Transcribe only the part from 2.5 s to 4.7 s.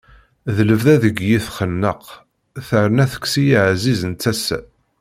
terna tekkes-iyi aɛziz n tasa.